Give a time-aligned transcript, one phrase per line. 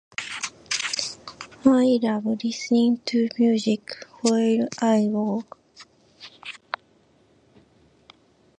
[1.63, 5.59] I love listening to music while I work.